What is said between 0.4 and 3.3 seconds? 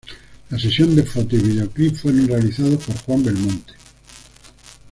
La sesión de fotos y videoclips fueron realizados por Juan